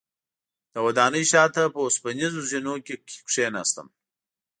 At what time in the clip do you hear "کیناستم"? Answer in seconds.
3.31-3.87